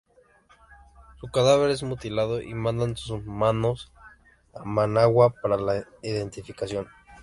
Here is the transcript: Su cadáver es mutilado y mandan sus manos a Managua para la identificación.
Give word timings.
Su 1.19 1.27
cadáver 1.27 1.69
es 1.69 1.83
mutilado 1.83 2.41
y 2.41 2.55
mandan 2.55 2.97
sus 2.97 3.23
manos 3.23 3.91
a 4.55 4.63
Managua 4.63 5.29
para 5.29 5.57
la 5.57 5.85
identificación. 6.01 6.87